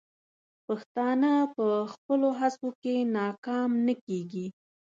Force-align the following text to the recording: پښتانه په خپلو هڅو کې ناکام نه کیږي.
پښتانه 0.67 1.31
په 1.55 1.65
خپلو 1.91 2.29
هڅو 2.39 2.69
کې 2.81 2.95
ناکام 3.17 3.69
نه 3.85 3.93
کیږي. 4.05 4.47